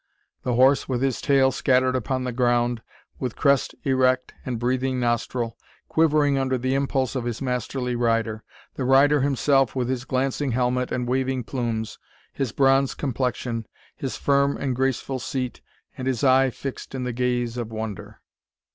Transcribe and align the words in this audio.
The 0.41 0.55
horse 0.55 0.89
with 0.89 1.03
his 1.03 1.21
tail 1.21 1.51
scattered 1.51 1.95
upon 1.95 2.23
the 2.23 2.31
ground, 2.31 2.81
with 3.19 3.35
crest 3.35 3.75
erect 3.83 4.33
and 4.43 4.57
breathing 4.57 4.99
nostril, 4.99 5.55
quivering 5.89 6.39
under 6.39 6.57
the 6.57 6.73
impulse 6.73 7.15
of 7.15 7.25
his 7.25 7.39
masterly 7.39 7.95
rider; 7.95 8.41
the 8.73 8.83
rider 8.83 9.21
himself, 9.21 9.75
with 9.75 9.89
his 9.89 10.03
glancing 10.05 10.53
helmet 10.53 10.91
and 10.91 11.07
waving 11.07 11.43
plumes, 11.43 11.99
his 12.33 12.51
bronze 12.51 12.95
complexion, 12.95 13.67
his 13.95 14.17
firm 14.17 14.57
and 14.57 14.75
graceful 14.75 15.19
seat, 15.19 15.61
and 15.95 16.07
his 16.07 16.23
eye 16.23 16.49
fixed 16.49 16.95
in 16.95 17.03
the 17.03 17.13
gaze 17.13 17.55
of 17.55 17.71
wonder. 17.71 18.21